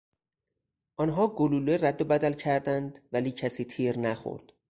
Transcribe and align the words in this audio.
آنها 0.99 1.27
گلوله 1.27 1.77
رد 1.81 2.01
و 2.01 2.05
بدل 2.05 2.33
کردند 2.33 2.99
ولی 3.11 3.31
کسی 3.31 3.65
تیر 3.65 3.99
نخورد. 3.99 4.53